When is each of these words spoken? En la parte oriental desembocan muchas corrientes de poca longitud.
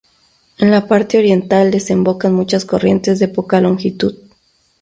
En 0.57 0.71
la 0.71 0.87
parte 0.87 1.19
oriental 1.19 1.69
desembocan 1.69 2.33
muchas 2.33 2.65
corrientes 2.65 3.19
de 3.19 3.27
poca 3.27 3.61
longitud. 3.61 4.15